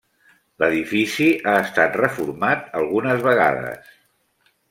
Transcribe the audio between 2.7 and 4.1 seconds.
algunes vegades.